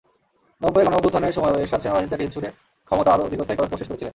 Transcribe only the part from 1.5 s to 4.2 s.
এরশাদ সেনাবাহিনীতে ঢিল ছুড়ে ক্ষমতা আরও দীর্ঘস্থায়ী করার কোশেশ করেছিলেন।